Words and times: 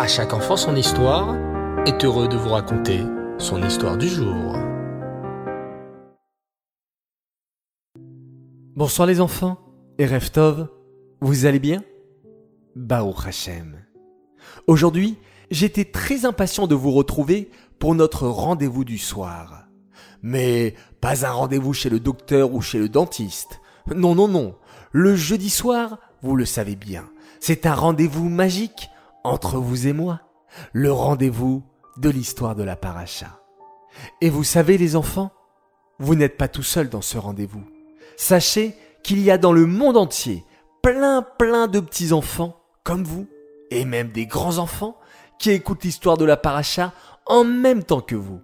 À 0.00 0.06
chaque 0.06 0.32
enfant 0.32 0.56
son 0.56 0.76
histoire 0.76 1.36
est 1.84 2.06
heureux 2.06 2.26
de 2.26 2.34
vous 2.34 2.48
raconter 2.48 3.00
son 3.36 3.62
histoire 3.62 3.98
du 3.98 4.08
jour. 4.08 4.56
Bonsoir 8.74 9.06
les 9.06 9.20
enfants 9.20 9.58
et 9.98 10.06
Reftov, 10.06 10.68
vous 11.20 11.44
allez 11.44 11.58
bien? 11.58 11.82
Bao 12.74 13.14
Hashem. 13.26 13.76
Aujourd'hui, 14.66 15.18
j'étais 15.50 15.84
très 15.84 16.24
impatient 16.24 16.66
de 16.66 16.74
vous 16.74 16.92
retrouver 16.92 17.50
pour 17.78 17.94
notre 17.94 18.26
rendez-vous 18.26 18.86
du 18.86 18.96
soir. 18.96 19.66
Mais 20.22 20.76
pas 21.02 21.26
un 21.26 21.32
rendez-vous 21.32 21.74
chez 21.74 21.90
le 21.90 22.00
docteur 22.00 22.54
ou 22.54 22.62
chez 22.62 22.78
le 22.78 22.88
dentiste. 22.88 23.60
Non, 23.94 24.14
non, 24.14 24.28
non. 24.28 24.54
Le 24.92 25.14
jeudi 25.14 25.50
soir, 25.50 25.98
vous 26.22 26.36
le 26.36 26.46
savez 26.46 26.74
bien, 26.74 27.04
c'est 27.38 27.66
un 27.66 27.74
rendez-vous 27.74 28.30
magique 28.30 28.88
entre 29.24 29.58
vous 29.58 29.86
et 29.86 29.92
moi. 29.92 30.20
Le 30.72 30.92
rendez-vous 30.92 31.62
de 31.96 32.10
l'histoire 32.10 32.54
de 32.54 32.62
la 32.62 32.76
paracha. 32.76 33.40
Et 34.20 34.30
vous 34.30 34.44
savez 34.44 34.78
les 34.78 34.96
enfants, 34.96 35.32
vous 35.98 36.14
n'êtes 36.14 36.36
pas 36.36 36.48
tout 36.48 36.62
seul 36.62 36.88
dans 36.88 37.02
ce 37.02 37.18
rendez-vous. 37.18 37.64
Sachez 38.16 38.74
qu'il 39.02 39.20
y 39.20 39.30
a 39.30 39.38
dans 39.38 39.52
le 39.52 39.66
monde 39.66 39.96
entier 39.96 40.44
plein 40.82 41.22
plein 41.22 41.68
de 41.68 41.80
petits 41.80 42.12
enfants 42.12 42.56
comme 42.84 43.04
vous, 43.04 43.26
et 43.70 43.84
même 43.84 44.10
des 44.10 44.26
grands 44.26 44.58
enfants, 44.58 44.96
qui 45.38 45.50
écoutent 45.50 45.84
l'histoire 45.84 46.16
de 46.16 46.24
la 46.24 46.36
paracha 46.36 46.92
en 47.26 47.44
même 47.44 47.84
temps 47.84 48.00
que 48.00 48.16
vous. 48.16 48.40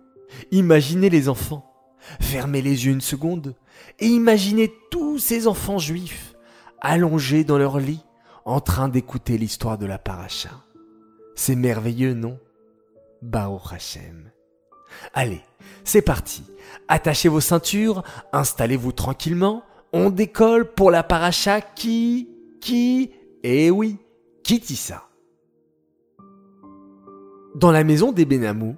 Imaginez 0.50 1.10
les 1.10 1.28
enfants, 1.28 1.72
fermez 2.20 2.62
les 2.62 2.86
yeux 2.86 2.92
une 2.92 3.00
seconde, 3.00 3.54
et 3.98 4.06
imaginez 4.06 4.72
tous 4.90 5.18
ces 5.18 5.46
enfants 5.46 5.78
juifs 5.78 6.34
allongés 6.80 7.45
dans 7.45 7.58
leur 7.58 7.78
lit 7.78 8.04
en 8.45 8.60
train 8.60 8.88
d'écouter 8.88 9.38
l'histoire 9.38 9.78
de 9.78 9.86
la 9.86 9.98
paracha. 9.98 10.50
C'est 11.36 11.54
merveilleux, 11.54 12.14
non? 12.14 12.40
Bao 13.22 13.60
Hashem. 13.70 14.32
Allez, 15.15 15.42
c'est 15.84 16.02
parti. 16.02 16.42
Attachez 16.88 17.29
vos 17.29 17.40
ceintures, 17.40 18.02
installez-vous 18.32 18.92
tranquillement. 18.92 19.62
On 19.92 20.10
décolle 20.10 20.73
pour 20.73 20.90
la 20.90 21.02
paracha 21.02 21.60
qui, 21.60 22.29
qui, 22.60 23.12
eh 23.42 23.70
oui, 23.70 23.98
ça? 24.74 25.04
Dans 27.54 27.70
la 27.70 27.84
maison 27.84 28.12
des 28.12 28.24
Benamou, 28.24 28.76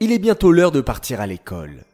il 0.00 0.12
est 0.12 0.18
bientôt 0.18 0.52
l'heure 0.52 0.72
de 0.72 0.80
partir 0.80 1.20
à 1.20 1.26
l'école. 1.26 1.84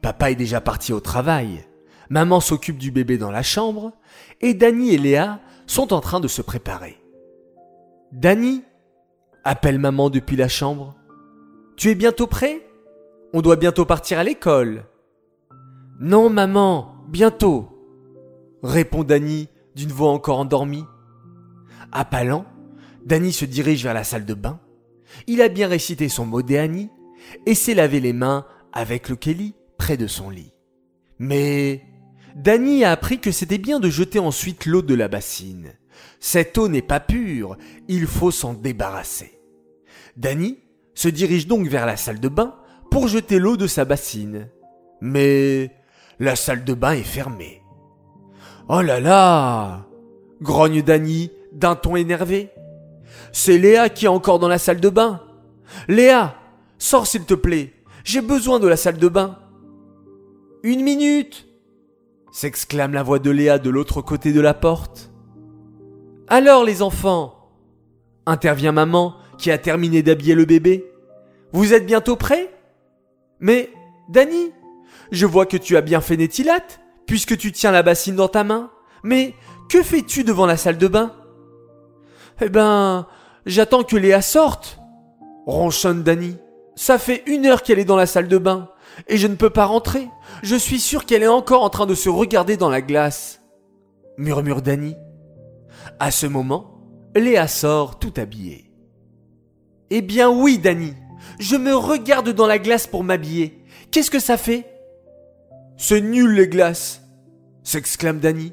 Papa 0.00 0.30
est 0.30 0.36
déjà 0.36 0.60
parti 0.60 0.92
au 0.92 1.00
travail. 1.00 1.66
Maman 2.08 2.40
s'occupe 2.40 2.78
du 2.78 2.90
bébé 2.90 3.18
dans 3.18 3.30
la 3.30 3.42
chambre 3.42 3.92
et 4.40 4.54
Dany 4.54 4.94
et 4.94 4.98
Léa 4.98 5.40
sont 5.66 5.92
en 5.92 6.00
train 6.00 6.20
de 6.20 6.28
se 6.28 6.42
préparer. 6.42 6.98
Dany 8.12 8.62
appelle 9.44 9.78
maman 9.78 10.10
depuis 10.10 10.36
la 10.36 10.48
chambre. 10.48 10.94
Tu 11.76 11.90
es 11.90 11.94
bientôt 11.94 12.26
prêt? 12.26 12.66
On 13.32 13.42
doit 13.42 13.56
bientôt 13.56 13.84
partir 13.84 14.18
à 14.18 14.24
l'école. 14.24 14.84
Non, 16.00 16.30
maman, 16.30 16.94
bientôt, 17.08 17.68
répond 18.62 19.04
Dany 19.04 19.48
d'une 19.74 19.92
voix 19.92 20.10
encore 20.10 20.38
endormie. 20.38 20.84
Appalant, 21.92 22.44
Dany 23.04 23.32
se 23.32 23.44
dirige 23.44 23.84
vers 23.84 23.94
la 23.94 24.04
salle 24.04 24.26
de 24.26 24.34
bain. 24.34 24.60
Il 25.26 25.42
a 25.42 25.48
bien 25.48 25.68
récité 25.68 26.08
son 26.08 26.26
mot 26.26 26.42
Annie 26.52 26.90
et 27.46 27.54
s'est 27.54 27.74
lavé 27.74 28.00
les 28.00 28.12
mains 28.12 28.46
avec 28.72 29.08
le 29.08 29.16
Kelly 29.16 29.54
près 29.78 29.96
de 29.96 30.06
son 30.06 30.30
lit. 30.30 30.52
Mais 31.18 31.84
Dany 32.36 32.84
a 32.84 32.92
appris 32.92 33.18
que 33.18 33.32
c'était 33.32 33.58
bien 33.58 33.80
de 33.80 33.90
jeter 33.90 34.18
ensuite 34.18 34.66
l'eau 34.66 34.82
de 34.82 34.94
la 34.94 35.08
bassine. 35.08 35.72
Cette 36.20 36.58
eau 36.58 36.68
n'est 36.68 36.82
pas 36.82 37.00
pure, 37.00 37.56
il 37.88 38.06
faut 38.06 38.30
s'en 38.30 38.52
débarrasser. 38.54 39.40
Dany 40.16 40.58
se 40.94 41.08
dirige 41.08 41.46
donc 41.46 41.66
vers 41.66 41.86
la 41.86 41.96
salle 41.96 42.20
de 42.20 42.28
bain 42.28 42.56
pour 42.90 43.08
jeter 43.08 43.38
l'eau 43.38 43.56
de 43.56 43.66
sa 43.66 43.84
bassine. 43.84 44.48
Mais 45.00 45.70
la 46.18 46.36
salle 46.36 46.64
de 46.64 46.74
bain 46.74 46.92
est 46.92 47.02
fermée. 47.02 47.62
Oh 48.68 48.82
là 48.82 49.00
là 49.00 49.86
grogne 50.42 50.82
Dany 50.82 51.30
d'un 51.52 51.74
ton 51.74 51.96
énervé. 51.96 52.50
C'est 53.32 53.58
Léa 53.58 53.88
qui 53.88 54.06
est 54.06 54.08
encore 54.08 54.38
dans 54.38 54.48
la 54.48 54.58
salle 54.58 54.80
de 54.80 54.88
bain. 54.88 55.22
Léa, 55.88 56.36
sors 56.78 57.06
s'il 57.06 57.24
te 57.24 57.34
plaît. 57.34 57.72
J'ai 58.04 58.20
besoin 58.20 58.58
de 58.58 58.68
la 58.68 58.76
salle 58.76 58.98
de 58.98 59.08
bain. 59.08 59.38
Une 60.62 60.82
minute 60.82 61.46
s'exclame 62.32 62.92
la 62.92 63.02
voix 63.02 63.18
de 63.18 63.30
Léa 63.30 63.58
de 63.58 63.70
l'autre 63.70 64.02
côté 64.02 64.32
de 64.32 64.40
la 64.40 64.54
porte. 64.54 65.09
Alors 66.32 66.62
les 66.62 66.80
enfants 66.80 67.34
intervient 68.24 68.70
maman 68.70 69.16
qui 69.36 69.50
a 69.50 69.58
terminé 69.58 70.04
d'habiller 70.04 70.36
le 70.36 70.44
bébé. 70.44 70.88
Vous 71.52 71.74
êtes 71.74 71.84
bientôt 71.84 72.14
prêts? 72.14 72.54
Mais, 73.40 73.70
Dany, 74.08 74.52
je 75.10 75.26
vois 75.26 75.44
que 75.44 75.56
tu 75.56 75.76
as 75.76 75.80
bien 75.80 76.00
fait 76.00 76.16
Nétilat, 76.16 76.60
puisque 77.06 77.36
tu 77.36 77.50
tiens 77.50 77.72
la 77.72 77.82
bassine 77.82 78.14
dans 78.14 78.28
ta 78.28 78.44
main. 78.44 78.70
Mais 79.02 79.34
que 79.68 79.82
fais-tu 79.82 80.22
devant 80.22 80.46
la 80.46 80.56
salle 80.56 80.78
de 80.78 80.86
bain? 80.86 81.16
Eh 82.40 82.48
ben, 82.48 83.08
j'attends 83.44 83.82
que 83.82 83.96
Léa 83.96 84.22
sorte, 84.22 84.78
ronchonne 85.46 86.04
Dany. 86.04 86.36
Ça 86.76 86.98
fait 86.98 87.24
une 87.26 87.44
heure 87.46 87.64
qu'elle 87.64 87.80
est 87.80 87.84
dans 87.84 87.96
la 87.96 88.06
salle 88.06 88.28
de 88.28 88.38
bain, 88.38 88.68
et 89.08 89.16
je 89.16 89.26
ne 89.26 89.34
peux 89.34 89.50
pas 89.50 89.64
rentrer. 89.64 90.08
Je 90.44 90.54
suis 90.54 90.78
sûr 90.78 91.06
qu'elle 91.06 91.24
est 91.24 91.26
encore 91.26 91.64
en 91.64 91.70
train 91.70 91.86
de 91.86 91.94
se 91.96 92.08
regarder 92.08 92.56
dans 92.56 92.70
la 92.70 92.82
glace, 92.82 93.42
murmure 94.16 94.62
Dany. 94.62 94.94
À 95.98 96.10
ce 96.10 96.26
moment, 96.26 96.80
Léa 97.14 97.48
sort 97.48 97.98
tout 97.98 98.14
habillée. 98.16 98.70
Eh 99.90 100.02
bien 100.02 100.30
oui, 100.30 100.58
Dany, 100.58 100.94
je 101.38 101.56
me 101.56 101.74
regarde 101.74 102.30
dans 102.30 102.46
la 102.46 102.58
glace 102.58 102.86
pour 102.86 103.04
m'habiller. 103.04 103.64
Qu'est-ce 103.90 104.10
que 104.10 104.20
ça 104.20 104.36
fait 104.36 104.66
C'est 105.76 106.00
nul 106.00 106.32
les 106.32 106.48
glaces, 106.48 107.02
s'exclame 107.64 108.20
Dany. 108.20 108.52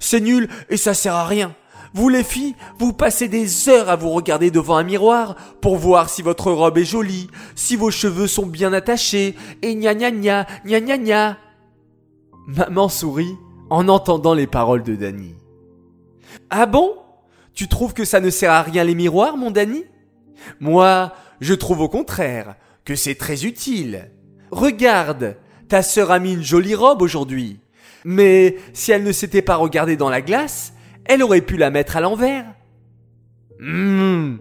C'est 0.00 0.20
nul 0.20 0.48
et 0.68 0.76
ça 0.76 0.94
sert 0.94 1.14
à 1.14 1.26
rien. 1.26 1.54
Vous 1.94 2.08
les 2.08 2.24
filles, 2.24 2.56
vous 2.78 2.92
passez 2.92 3.28
des 3.28 3.68
heures 3.68 3.88
à 3.88 3.94
vous 3.96 4.10
regarder 4.10 4.50
devant 4.50 4.76
un 4.76 4.82
miroir 4.82 5.36
pour 5.60 5.76
voir 5.76 6.08
si 6.08 6.22
votre 6.22 6.50
robe 6.50 6.76
est 6.76 6.84
jolie, 6.84 7.28
si 7.54 7.76
vos 7.76 7.92
cheveux 7.92 8.26
sont 8.26 8.46
bien 8.46 8.72
attachés, 8.72 9.36
et 9.62 9.76
gna 9.76 9.94
gna 9.94 10.10
gna, 10.10 10.46
gna 10.66 10.80
gna 10.80 10.98
gna. 10.98 11.38
Maman 12.48 12.88
sourit 12.88 13.36
en 13.70 13.88
entendant 13.88 14.34
les 14.34 14.48
paroles 14.48 14.82
de 14.82 14.96
Dany. 14.96 15.36
Ah 16.50 16.66
bon? 16.66 16.96
Tu 17.54 17.68
trouves 17.68 17.94
que 17.94 18.04
ça 18.04 18.20
ne 18.20 18.30
sert 18.30 18.50
à 18.50 18.62
rien 18.62 18.84
les 18.84 18.94
miroirs, 18.94 19.36
mon 19.36 19.50
Dany 19.50 19.84
Moi, 20.60 21.12
je 21.40 21.54
trouve 21.54 21.80
au 21.80 21.88
contraire 21.88 22.56
que 22.84 22.96
c'est 22.96 23.14
très 23.14 23.44
utile. 23.44 24.10
Regarde, 24.50 25.36
ta 25.68 25.82
sœur 25.82 26.10
a 26.10 26.18
mis 26.18 26.34
une 26.34 26.42
jolie 26.42 26.74
robe 26.74 27.02
aujourd'hui. 27.02 27.60
Mais 28.04 28.56
si 28.72 28.92
elle 28.92 29.02
ne 29.02 29.12
s'était 29.12 29.42
pas 29.42 29.56
regardée 29.56 29.96
dans 29.96 30.10
la 30.10 30.20
glace, 30.20 30.74
elle 31.04 31.22
aurait 31.22 31.40
pu 31.40 31.56
la 31.56 31.70
mettre 31.70 31.96
à 31.96 32.00
l'envers. 32.00 32.46
Hum, 33.60 34.38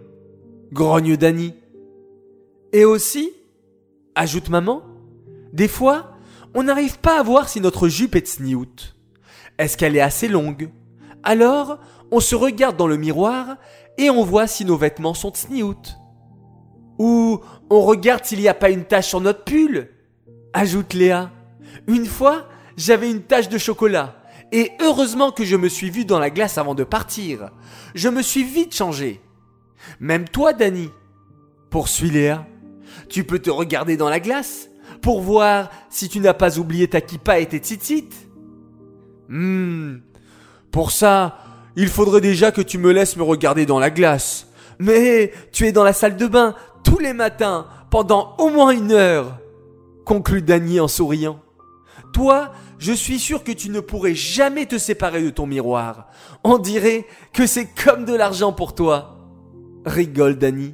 grogne 0.71 1.15
Dany. 1.15 1.53
Et 2.73 2.85
aussi, 2.85 3.31
ajoute 4.15 4.49
maman, 4.49 4.83
des 5.53 5.67
fois, 5.67 6.17
on 6.55 6.63
n'arrive 6.63 6.99
pas 6.99 7.19
à 7.19 7.23
voir 7.23 7.47
si 7.47 7.61
notre 7.61 7.87
jupe 7.87 8.15
est 8.15 8.27
sniout. 8.27 8.95
Est-ce 9.57 9.77
qu'elle 9.77 9.95
est 9.95 10.01
assez 10.01 10.27
longue? 10.27 10.69
Alors, 11.23 11.79
on 12.11 12.19
se 12.19 12.35
regarde 12.35 12.77
dans 12.77 12.87
le 12.87 12.97
miroir 12.97 13.57
et 13.97 14.09
on 14.09 14.23
voit 14.23 14.47
si 14.47 14.65
nos 14.65 14.77
vêtements 14.77 15.13
sont 15.13 15.33
sniout. 15.33 15.97
Ou 16.99 17.39
on 17.69 17.81
regarde 17.81 18.25
s'il 18.25 18.39
n'y 18.39 18.47
a 18.47 18.53
pas 18.53 18.69
une 18.69 18.85
tache 18.85 19.07
sur 19.07 19.21
notre 19.21 19.43
pull, 19.43 19.89
ajoute 20.53 20.93
Léa. 20.93 21.31
Une 21.87 22.05
fois, 22.05 22.47
j'avais 22.77 23.09
une 23.09 23.23
tache 23.23 23.49
de 23.49 23.57
chocolat 23.57 24.15
et 24.51 24.71
heureusement 24.81 25.31
que 25.31 25.43
je 25.43 25.55
me 25.55 25.69
suis 25.69 25.89
vu 25.89 26.05
dans 26.05 26.19
la 26.19 26.29
glace 26.29 26.57
avant 26.57 26.75
de 26.75 26.83
partir. 26.83 27.49
Je 27.95 28.09
me 28.09 28.21
suis 28.21 28.43
vite 28.43 28.75
changé. 28.75 29.21
Même 29.99 30.29
toi, 30.29 30.53
Danny, 30.53 30.89
poursuit 31.69 32.11
Léa, 32.11 32.45
tu 33.09 33.23
peux 33.23 33.39
te 33.39 33.49
regarder 33.49 33.97
dans 33.97 34.09
la 34.09 34.19
glace 34.19 34.69
pour 35.01 35.21
voir 35.21 35.69
si 35.89 36.09
tu 36.09 36.19
n'as 36.19 36.33
pas 36.33 36.59
oublié 36.59 36.87
ta 36.87 37.01
kippa 37.01 37.39
et 37.39 37.47
tes 37.47 37.57
tzitzit. 37.57 38.09
Hmm. 39.27 39.97
Pour 40.73 40.89
ça, 40.89 41.37
il 41.75 41.87
faudrait 41.87 42.19
déjà 42.19 42.51
que 42.51 42.61
tu 42.61 42.79
me 42.79 42.91
laisses 42.91 43.15
me 43.15 43.21
regarder 43.21 43.67
dans 43.67 43.77
la 43.77 43.91
glace. 43.91 44.47
Mais 44.79 45.31
tu 45.51 45.67
es 45.67 45.71
dans 45.71 45.83
la 45.83 45.93
salle 45.93 46.17
de 46.17 46.25
bain 46.25 46.55
tous 46.83 46.97
les 46.97 47.13
matins 47.13 47.67
pendant 47.91 48.35
au 48.39 48.49
moins 48.49 48.71
une 48.71 48.91
heure, 48.91 49.37
conclut 50.03 50.41
Danny 50.41 50.79
en 50.79 50.87
souriant. 50.87 51.39
Toi, 52.11 52.51
je 52.79 52.91
suis 52.91 53.19
sûr 53.19 53.43
que 53.43 53.51
tu 53.51 53.69
ne 53.69 53.81
pourrais 53.81 54.15
jamais 54.15 54.65
te 54.65 54.79
séparer 54.79 55.21
de 55.21 55.29
ton 55.29 55.45
miroir. 55.45 56.07
On 56.43 56.57
dirait 56.57 57.05
que 57.33 57.45
c'est 57.45 57.67
comme 57.67 58.03
de 58.03 58.15
l'argent 58.15 58.51
pour 58.51 58.73
toi. 58.73 59.19
Rigole 59.85 60.39
Dany. 60.39 60.73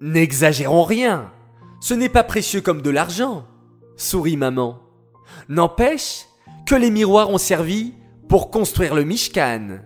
N'exagérons 0.00 0.84
rien. 0.84 1.30
Ce 1.80 1.92
n'est 1.92 2.08
pas 2.08 2.24
précieux 2.24 2.62
comme 2.62 2.80
de 2.80 2.90
l'argent. 2.90 3.44
Sourit 3.98 4.38
maman. 4.38 4.80
N'empêche 5.50 6.24
que 6.64 6.74
les 6.74 6.90
miroirs 6.90 7.28
ont 7.28 7.38
servi 7.38 7.92
pour 8.28 8.50
construire 8.50 8.94
le 8.94 9.04
Mishkan. 9.04 9.80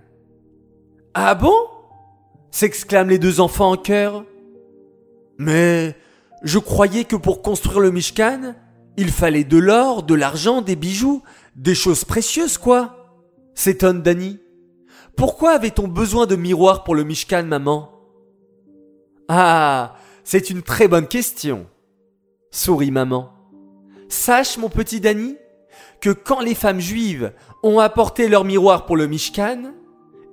Ah 1.15 1.35
bon? 1.35 1.55
S'exclament 2.51 3.09
les 3.09 3.19
deux 3.19 3.41
enfants 3.41 3.71
en 3.71 3.77
chœur. 3.77 4.25
Mais 5.39 5.97
je 6.43 6.59
croyais 6.59 7.05
que 7.05 7.17
pour 7.17 7.43
construire 7.43 7.81
le 7.81 7.91
Mishkan, 7.91 8.55
il 8.97 9.11
fallait 9.11 9.45
de 9.45 9.57
l'or, 9.57 10.03
de 10.03 10.15
l'argent, 10.15 10.61
des 10.61 10.77
bijoux, 10.77 11.23
des 11.57 11.75
choses 11.75 12.05
précieuses, 12.05 12.59
quoi. 12.59 13.15
S'étonne 13.55 14.03
Dani. 14.03 14.39
Pourquoi 15.17 15.53
avait-on 15.53 15.89
besoin 15.89 16.27
de 16.27 16.37
miroirs 16.37 16.85
pour 16.85 16.95
le 16.95 17.05
Mishkan, 17.05 17.45
maman? 17.45 17.91
Ah, 19.29 19.95
c'est 20.25 20.51
une 20.51 20.63
très 20.63 20.89
bonne 20.89 21.07
question. 21.07 21.67
Sourit 22.51 22.91
maman. 22.91 23.31
Sache, 24.09 24.59
mon 24.59 24.69
petit 24.69 25.01
Dani, 25.01 25.37
que 26.01 26.11
quand 26.11 26.41
les 26.41 26.55
femmes 26.55 26.81
juives 26.81 27.33
ont 27.63 27.79
apporté 27.79 28.29
leurs 28.29 28.45
miroirs 28.45 28.87
pour 28.87 28.97
le 28.97 29.07
Mishkan, 29.07 29.73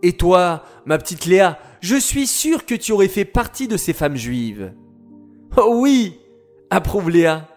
et 0.02 0.14
toi, 0.14 0.64
ma 0.86 0.98
petite 0.98 1.26
Léa, 1.26 1.60
je 1.82 1.96
suis 1.96 2.28
sûr 2.28 2.66
que 2.66 2.76
tu 2.76 2.92
aurais 2.92 3.08
fait 3.08 3.26
partie 3.26 3.68
de 3.68 3.78
ces 3.78 3.94
femmes 3.94 4.16
juives. 4.16 4.74
Oh 5.58 5.76
oui, 5.82 6.20
approuve 6.70 7.10
Léa. 7.10 7.48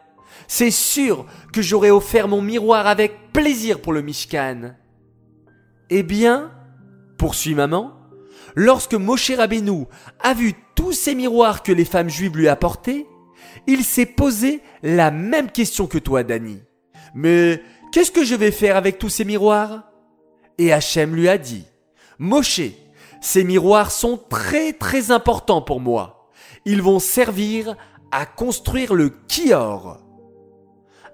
C'est 0.49 0.71
sûr 0.71 1.27
que 1.53 1.62
j'aurais 1.62 1.91
offert 1.91 2.29
mon 2.29 2.43
miroir 2.43 2.87
avec 2.87 3.33
plaisir 3.33 3.81
pour 3.81 3.93
le 3.93 4.03
Mishkan. 4.03 4.75
Eh 5.91 6.03
bien, 6.03 6.50
poursuit 7.19 7.55
maman, 7.55 7.93
lorsque 8.55 8.94
Moshe 8.94 9.31
Rabbeinu 9.31 9.87
a 10.21 10.35
vu 10.35 10.55
tous 10.75 10.93
ces 10.93 11.15
miroirs 11.15 11.62
que 11.62 11.73
les 11.73 11.85
femmes 11.85 12.11
juives 12.11 12.37
lui 12.37 12.49
apportaient, 12.49 13.06
il 13.67 13.85
s'est 13.85 14.06
posé 14.06 14.62
la 14.83 15.11
même 15.11 15.50
question 15.50 15.87
que 15.87 15.99
toi, 15.99 16.23
Dani. 16.25 16.62
Mais 17.15 17.62
qu'est-ce 17.93 18.11
que 18.11 18.25
je 18.25 18.35
vais 18.35 18.50
faire 18.50 18.77
avec 18.77 18.99
tous 18.99 19.09
ces 19.09 19.25
miroirs? 19.25 19.85
Et 20.59 20.73
Hachem 20.73 21.15
lui 21.15 21.29
a 21.29 21.39
dit, 21.39 21.65
Moshe, 22.19 22.61
ces 23.21 23.44
miroirs 23.44 23.93
sont 23.93 24.19
très 24.29 24.73
très 24.73 25.12
importants 25.12 25.62
pour 25.62 25.81
moi. 25.81 26.31
Ils 26.65 26.83
vont 26.83 26.99
servir 26.99 27.77
à 28.11 28.27
construire 28.27 28.94
le 28.94 29.11
Kior. 29.29 30.00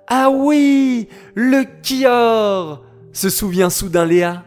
Ah 0.07 0.31
oui, 0.31 1.09
le 1.35 1.65
Kior 1.83 2.83
se 3.13 3.29
souvient 3.29 3.71
soudain 3.71 4.07
Léa. 4.07 4.45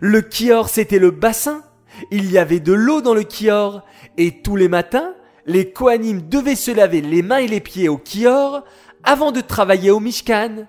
Le 0.00 0.22
Kior, 0.22 0.68
c'était 0.68 0.98
le 0.98 1.10
bassin. 1.10 1.62
Il 2.10 2.30
y 2.30 2.38
avait 2.38 2.60
de 2.60 2.72
l'eau 2.72 3.00
dans 3.00 3.14
le 3.14 3.22
Kior. 3.22 3.82
Et 4.16 4.42
tous 4.42 4.56
les 4.56 4.68
matins, 4.68 5.14
les 5.46 5.72
Kohanim 5.72 6.28
devaient 6.28 6.56
se 6.56 6.70
laver 6.70 7.00
les 7.00 7.22
mains 7.22 7.38
et 7.38 7.48
les 7.48 7.60
pieds 7.60 7.88
au 7.88 7.98
Kior 7.98 8.64
avant 9.02 9.30
de 9.30 9.40
travailler 9.40 9.90
au 9.90 10.00
Mishkan. 10.00 10.66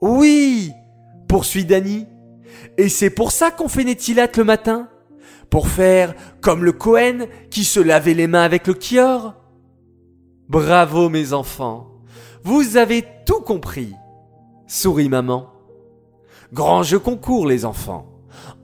Oui, 0.00 0.72
poursuit 1.28 1.64
Dani. 1.64 2.06
Et 2.78 2.88
c'est 2.88 3.10
pour 3.10 3.32
ça 3.32 3.50
qu'on 3.50 3.68
fait 3.68 3.84
Netilat 3.84 4.28
le 4.36 4.44
matin 4.44 4.88
Pour 5.50 5.68
faire 5.68 6.14
comme 6.40 6.64
le 6.64 6.72
Kohen 6.72 7.26
qui 7.50 7.64
se 7.64 7.80
lavait 7.80 8.14
les 8.14 8.26
mains 8.26 8.42
avec 8.42 8.66
le 8.66 8.74
Kior 8.74 9.34
Bravo 10.48 11.08
mes 11.08 11.32
enfants, 11.32 11.92
vous 12.42 12.76
avez 12.76 13.04
tout 13.24 13.40
compris. 13.40 13.94
Sourit 14.66 15.08
maman. 15.08 15.52
Grand 16.52 16.82
jeu 16.82 16.98
concours 16.98 17.46
les 17.46 17.64
enfants. 17.64 18.06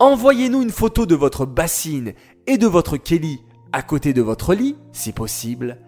Envoyez-nous 0.00 0.62
une 0.62 0.70
photo 0.70 1.06
de 1.06 1.14
votre 1.14 1.46
bassine 1.46 2.14
et 2.46 2.58
de 2.58 2.66
votre 2.66 2.96
Kelly 2.96 3.40
à 3.72 3.82
côté 3.82 4.12
de 4.12 4.22
votre 4.22 4.54
lit, 4.54 4.76
si 4.92 5.12
possible. 5.12 5.78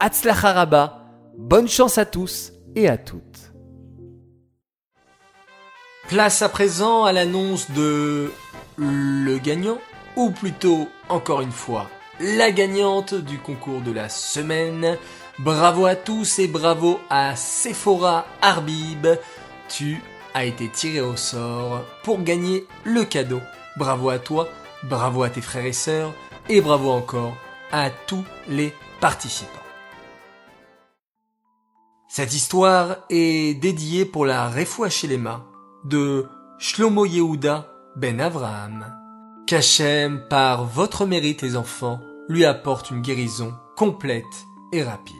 Atzlacharaba, 0.00 1.04
bonne 1.38 1.68
chance 1.68 1.96
à 1.96 2.04
tous 2.04 2.52
et 2.74 2.88
à 2.88 2.98
toutes. 2.98 3.55
Place 6.08 6.40
à 6.42 6.48
présent 6.48 7.02
à 7.02 7.12
l'annonce 7.12 7.72
de 7.72 8.30
le 8.76 9.38
gagnant, 9.38 9.78
ou 10.14 10.30
plutôt, 10.30 10.88
encore 11.08 11.40
une 11.40 11.50
fois, 11.50 11.90
la 12.20 12.52
gagnante 12.52 13.14
du 13.14 13.38
concours 13.38 13.80
de 13.80 13.90
la 13.90 14.08
semaine. 14.08 14.98
Bravo 15.40 15.84
à 15.84 15.96
tous 15.96 16.38
et 16.38 16.46
bravo 16.46 17.00
à 17.10 17.34
Sephora 17.34 18.24
Arbib. 18.40 19.08
Tu 19.68 20.00
as 20.32 20.44
été 20.44 20.68
tiré 20.68 21.00
au 21.00 21.16
sort 21.16 21.82
pour 22.04 22.22
gagner 22.22 22.68
le 22.84 23.04
cadeau. 23.04 23.40
Bravo 23.76 24.08
à 24.10 24.20
toi, 24.20 24.48
bravo 24.84 25.24
à 25.24 25.30
tes 25.30 25.42
frères 25.42 25.66
et 25.66 25.72
sœurs 25.72 26.14
et 26.48 26.60
bravo 26.60 26.90
encore 26.90 27.36
à 27.72 27.90
tous 27.90 28.24
les 28.46 28.72
participants. 29.00 29.50
Cette 32.08 32.32
histoire 32.32 32.98
est 33.10 33.60
dédiée 33.60 34.04
pour 34.04 34.24
la 34.24 34.48
Refoua 34.48 34.88
Shelema 34.88 35.44
de 35.86 36.26
Shlomo 36.58 37.04
Yehuda 37.06 37.68
ben 37.96 38.20
Avraham. 38.20 38.92
Qu'Hachem, 39.46 40.22
par 40.28 40.64
votre 40.64 41.06
mérite 41.06 41.42
les 41.42 41.56
enfants, 41.56 42.00
lui 42.28 42.44
apporte 42.44 42.90
une 42.90 43.02
guérison 43.02 43.54
complète 43.76 44.24
et 44.72 44.82
rapide. 44.82 45.16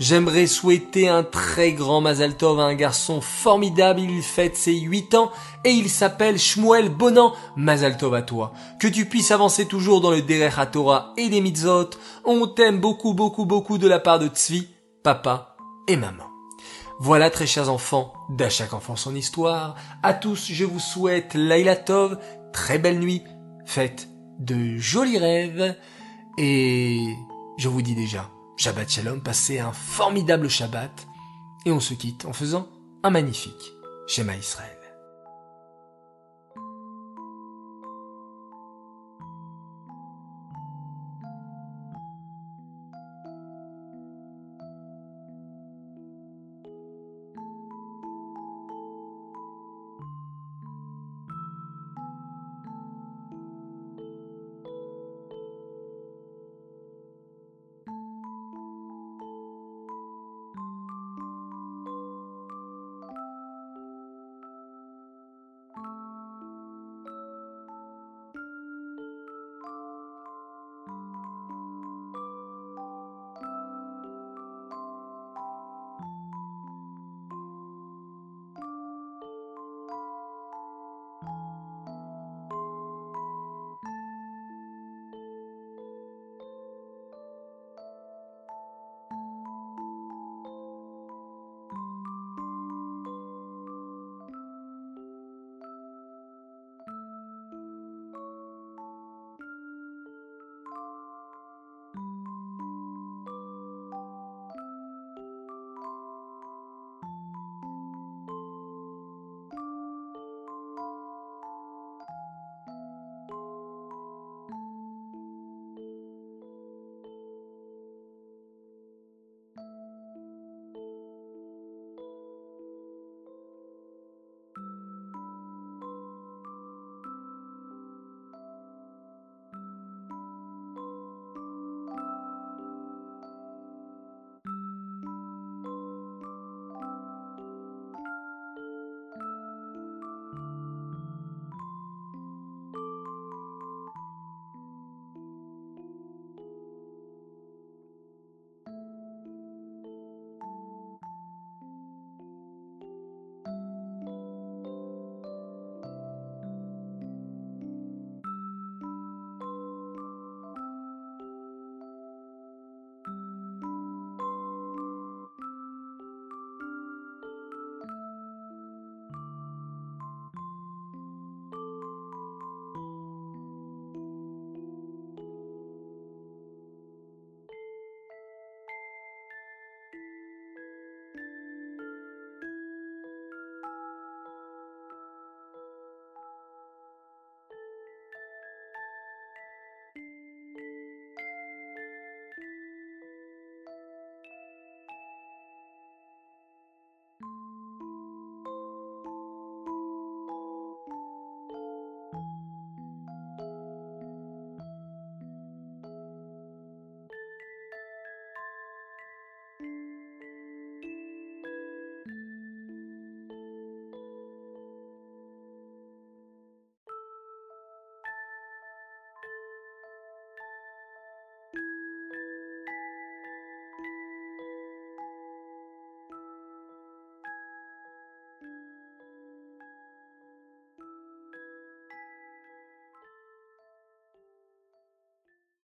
J'aimerais 0.00 0.48
souhaiter 0.48 1.08
un 1.08 1.22
très 1.22 1.72
grand 1.72 2.00
Mazal 2.00 2.36
Tov 2.36 2.58
à 2.58 2.64
un 2.64 2.74
garçon 2.74 3.20
formidable, 3.20 4.00
il 4.00 4.22
fête 4.22 4.56
ses 4.56 4.74
8 4.74 5.14
ans 5.14 5.30
et 5.64 5.70
il 5.70 5.88
s'appelle 5.88 6.38
Shmuel 6.38 6.88
Bonan. 6.88 7.34
Mazal 7.54 7.96
Tov 7.96 8.14
à 8.14 8.22
toi. 8.22 8.52
Que 8.80 8.88
tu 8.88 9.04
puisses 9.04 9.30
avancer 9.30 9.66
toujours 9.66 10.00
dans 10.00 10.10
le 10.10 10.22
Derech 10.22 10.58
HaTorah 10.58 11.12
et 11.16 11.28
des 11.28 11.40
mitzvot. 11.40 11.90
On 12.24 12.48
t'aime 12.48 12.80
beaucoup 12.80 13.14
beaucoup 13.14 13.44
beaucoup 13.44 13.78
de 13.78 13.86
la 13.86 14.00
part 14.00 14.18
de 14.18 14.26
Tzvi, 14.26 14.66
papa 15.04 15.54
et 15.86 15.96
maman. 15.96 16.31
Voilà 17.04 17.30
très 17.30 17.48
chers 17.48 17.68
enfants, 17.68 18.14
d'à 18.28 18.48
chaque 18.48 18.74
enfant 18.74 18.94
son 18.94 19.16
histoire. 19.16 19.74
À 20.04 20.14
tous, 20.14 20.52
je 20.52 20.64
vous 20.64 20.78
souhaite 20.78 21.34
Laila 21.34 21.74
Tov, 21.74 22.16
très 22.52 22.78
belle 22.78 23.00
nuit, 23.00 23.24
faites 23.66 24.08
de 24.38 24.76
jolis 24.76 25.18
rêves 25.18 25.76
et 26.38 27.16
je 27.58 27.68
vous 27.68 27.82
dis 27.82 27.96
déjà 27.96 28.30
Shabbat 28.56 28.88
Shalom, 28.88 29.20
passez 29.20 29.58
un 29.58 29.72
formidable 29.72 30.48
Shabbat 30.48 31.08
et 31.66 31.72
on 31.72 31.80
se 31.80 31.94
quitte 31.94 32.24
en 32.24 32.32
faisant 32.32 32.68
un 33.02 33.10
magnifique 33.10 33.72
schéma 34.06 34.36
Israël. 34.36 34.71